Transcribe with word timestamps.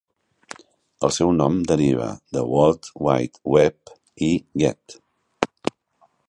El 1.07 1.11
seu 1.17 1.33
nom 1.41 1.59
deriva 1.71 2.07
de 2.37 2.43
"World 2.53 2.89
Wide 3.09 3.43
Web" 3.57 3.95
i 4.29 4.31
"get". 4.65 4.99